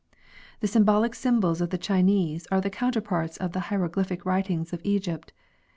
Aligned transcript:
The 0.61 0.67
syllabic 0.67 1.13
symbols 1.13 1.61
of 1.61 1.69
the 1.69 1.77
Chinese 1.77 2.47
are 2.49 2.59
the 2.59 2.71
counterparts 2.71 3.37
of 3.37 3.51
the 3.51 3.59
hieroglyphic 3.69 4.25
writings 4.25 4.73
of 4.73 4.81
Egypt. 4.83 5.31